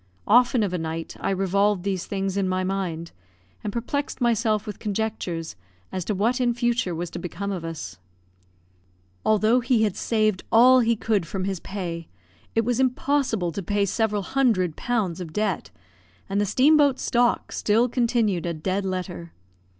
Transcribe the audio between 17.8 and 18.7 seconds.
continued a